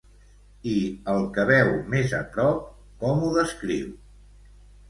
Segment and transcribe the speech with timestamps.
[0.69, 0.77] I
[1.15, 2.65] el que veu més a prop,
[3.05, 3.93] com ho descriu?